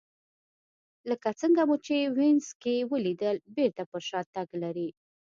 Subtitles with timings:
[1.09, 4.89] لکه څنګه مو چې په وینز کې ولیدل بېرته پر شا تګ لري